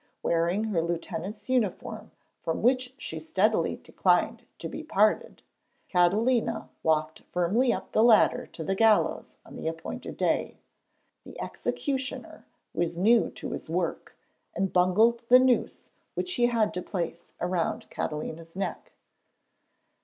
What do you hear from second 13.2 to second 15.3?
to his work, and bungled